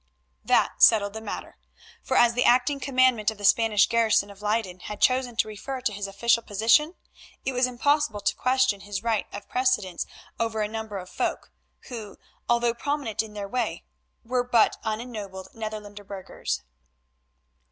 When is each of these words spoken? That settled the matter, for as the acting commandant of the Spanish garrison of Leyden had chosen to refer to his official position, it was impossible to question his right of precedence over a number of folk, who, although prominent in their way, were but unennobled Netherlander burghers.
That 0.43 0.81
settled 0.81 1.13
the 1.13 1.21
matter, 1.21 1.59
for 2.01 2.17
as 2.17 2.33
the 2.33 2.43
acting 2.43 2.79
commandant 2.79 3.29
of 3.29 3.37
the 3.37 3.45
Spanish 3.45 3.85
garrison 3.87 4.31
of 4.31 4.41
Leyden 4.41 4.79
had 4.79 4.99
chosen 4.99 5.35
to 5.35 5.47
refer 5.47 5.79
to 5.79 5.93
his 5.93 6.07
official 6.07 6.41
position, 6.41 6.95
it 7.45 7.53
was 7.53 7.67
impossible 7.67 8.19
to 8.21 8.33
question 8.33 8.79
his 8.79 9.03
right 9.03 9.27
of 9.31 9.47
precedence 9.47 10.07
over 10.39 10.61
a 10.63 10.67
number 10.67 10.97
of 10.97 11.07
folk, 11.07 11.51
who, 11.89 12.17
although 12.49 12.73
prominent 12.73 13.21
in 13.21 13.33
their 13.35 13.47
way, 13.47 13.83
were 14.25 14.43
but 14.43 14.75
unennobled 14.83 15.49
Netherlander 15.53 16.03
burghers. 16.03 16.63